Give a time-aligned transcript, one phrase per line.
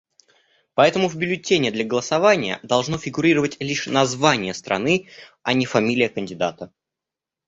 [0.73, 5.07] Поэтому в бюллетене для голосования должно фигурировать лишь название страны,
[5.43, 6.73] а не фамилия кандидата.